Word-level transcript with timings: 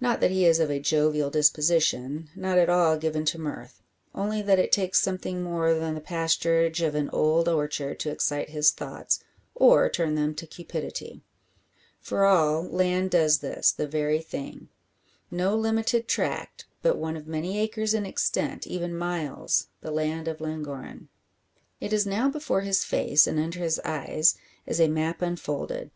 Not 0.00 0.18
that 0.20 0.32
he 0.32 0.44
is 0.46 0.58
of 0.58 0.68
a 0.68 0.80
jovial 0.80 1.30
disposition, 1.30 2.28
not 2.34 2.58
at 2.58 2.68
all 2.68 2.96
given 2.96 3.24
to 3.26 3.38
mirth; 3.38 3.84
only 4.12 4.42
that 4.42 4.58
it 4.58 4.72
takes 4.72 5.00
something 5.00 5.44
more 5.44 5.74
than 5.74 5.94
the 5.94 6.00
pasturage 6.00 6.82
of 6.82 6.96
an 6.96 7.08
old 7.10 7.48
orchard 7.48 8.00
to 8.00 8.10
excite 8.10 8.48
his 8.48 8.72
thoughts, 8.72 9.22
or 9.54 9.88
turn 9.88 10.16
them 10.16 10.34
to 10.34 10.46
cupidity. 10.48 11.22
For 12.00 12.24
all, 12.24 12.64
land 12.64 13.12
does 13.12 13.38
this 13.38 13.70
the 13.70 13.86
very 13.86 14.20
thing. 14.20 14.70
No 15.30 15.54
limited 15.54 16.08
tract; 16.08 16.64
but 16.82 16.98
one 16.98 17.16
of 17.16 17.28
many 17.28 17.56
acres 17.60 17.94
in 17.94 18.04
extent 18.04 18.66
even 18.66 18.98
miles 18.98 19.68
the 19.82 19.92
land 19.92 20.26
of 20.26 20.40
Llangorren. 20.40 21.10
It 21.80 21.92
is 21.92 22.04
now 22.08 22.28
before 22.28 22.62
his 22.62 22.82
face, 22.82 23.28
and 23.28 23.38
under 23.38 23.60
his 23.60 23.80
eyes, 23.84 24.34
as 24.66 24.80
a 24.80 24.88
map 24.88 25.22
unfolded. 25.22 25.88